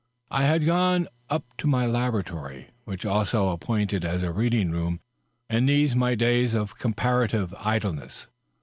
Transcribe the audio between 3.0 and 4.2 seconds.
was also appointed